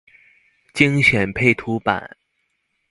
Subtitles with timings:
[0.73, 2.17] 精選配圖版